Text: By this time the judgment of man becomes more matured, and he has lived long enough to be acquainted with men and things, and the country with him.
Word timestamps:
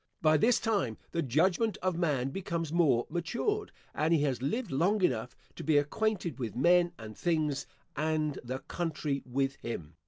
By 0.19 0.35
this 0.35 0.59
time 0.59 0.97
the 1.11 1.21
judgment 1.21 1.77
of 1.83 1.95
man 1.95 2.29
becomes 2.31 2.73
more 2.73 3.05
matured, 3.07 3.71
and 3.93 4.11
he 4.11 4.23
has 4.23 4.41
lived 4.41 4.71
long 4.71 5.03
enough 5.03 5.35
to 5.57 5.63
be 5.63 5.77
acquainted 5.77 6.39
with 6.39 6.55
men 6.55 6.91
and 6.97 7.15
things, 7.15 7.67
and 7.95 8.39
the 8.43 8.57
country 8.57 9.21
with 9.27 9.57
him. 9.57 9.93